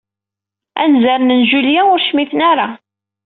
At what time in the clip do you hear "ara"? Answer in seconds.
2.51-2.67